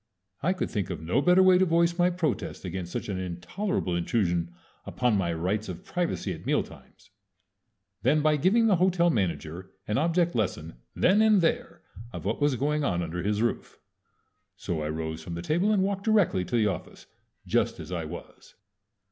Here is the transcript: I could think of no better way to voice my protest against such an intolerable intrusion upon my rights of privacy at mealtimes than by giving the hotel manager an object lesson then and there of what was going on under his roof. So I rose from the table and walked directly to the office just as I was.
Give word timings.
I 0.41 0.53
could 0.53 0.71
think 0.71 0.89
of 0.89 0.99
no 0.99 1.21
better 1.21 1.43
way 1.43 1.59
to 1.59 1.65
voice 1.65 1.99
my 1.99 2.09
protest 2.09 2.65
against 2.65 2.91
such 2.91 3.07
an 3.07 3.19
intolerable 3.19 3.95
intrusion 3.95 4.51
upon 4.83 5.15
my 5.15 5.31
rights 5.31 5.69
of 5.69 5.85
privacy 5.85 6.33
at 6.33 6.43
mealtimes 6.43 7.11
than 8.01 8.23
by 8.23 8.37
giving 8.37 8.65
the 8.65 8.77
hotel 8.77 9.11
manager 9.11 9.69
an 9.87 9.99
object 9.99 10.33
lesson 10.33 10.77
then 10.95 11.21
and 11.21 11.39
there 11.41 11.83
of 12.11 12.25
what 12.25 12.41
was 12.41 12.55
going 12.55 12.83
on 12.83 13.03
under 13.03 13.21
his 13.21 13.43
roof. 13.43 13.77
So 14.57 14.81
I 14.81 14.89
rose 14.89 15.21
from 15.21 15.35
the 15.35 15.43
table 15.43 15.71
and 15.71 15.83
walked 15.83 16.05
directly 16.05 16.43
to 16.45 16.55
the 16.55 16.65
office 16.65 17.05
just 17.45 17.79
as 17.79 17.91
I 17.91 18.05
was. 18.05 18.55